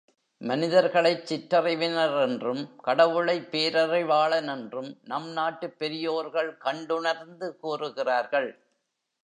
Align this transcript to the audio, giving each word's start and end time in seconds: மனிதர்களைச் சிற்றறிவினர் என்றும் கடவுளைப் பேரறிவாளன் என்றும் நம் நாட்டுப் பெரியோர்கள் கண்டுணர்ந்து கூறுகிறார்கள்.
மனிதர்களைச் 0.41 1.25
சிற்றறிவினர் 1.25 2.21
என்றும் 2.21 2.75
கடவுளைப் 2.77 3.47
பேரறிவாளன் 3.51 4.47
என்றும் 4.47 4.97
நம் 5.03 5.29
நாட்டுப் 5.29 5.77
பெரியோர்கள் 5.77 6.57
கண்டுணர்ந்து 6.57 7.49
கூறுகிறார்கள். 7.59 8.51